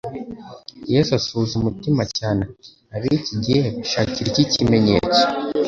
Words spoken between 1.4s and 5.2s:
umutima cyane ati: "ab'iki gihe bashakira iki ikimenyetso?"